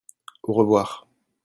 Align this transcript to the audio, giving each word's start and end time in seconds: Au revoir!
Au 0.41 0.53
revoir! 0.53 1.05